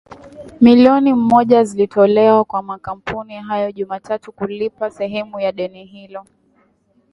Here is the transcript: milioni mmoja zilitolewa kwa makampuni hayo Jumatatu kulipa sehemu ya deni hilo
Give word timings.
milioni 0.61 1.13
mmoja 1.13 1.63
zilitolewa 1.63 2.45
kwa 2.45 2.61
makampuni 2.63 3.35
hayo 3.39 3.71
Jumatatu 3.71 4.31
kulipa 4.31 4.91
sehemu 4.91 5.39
ya 5.39 5.51
deni 5.51 5.85
hilo 5.85 6.25